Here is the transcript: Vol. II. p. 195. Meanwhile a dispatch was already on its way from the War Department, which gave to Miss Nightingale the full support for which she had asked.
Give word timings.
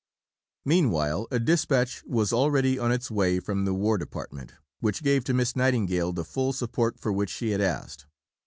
Vol. 0.65 0.73
II. 0.73 0.81
p. 0.81 0.87
195. 0.87 1.25
Meanwhile 1.27 1.27
a 1.29 1.39
dispatch 1.39 2.03
was 2.05 2.33
already 2.33 2.79
on 2.79 2.91
its 2.91 3.11
way 3.11 3.39
from 3.39 3.65
the 3.65 3.73
War 3.75 3.99
Department, 3.99 4.55
which 4.79 5.03
gave 5.03 5.23
to 5.25 5.33
Miss 5.35 5.55
Nightingale 5.55 6.11
the 6.11 6.25
full 6.25 6.53
support 6.53 6.99
for 6.99 7.13
which 7.13 7.29
she 7.29 7.51
had 7.51 7.61
asked. 7.61 8.07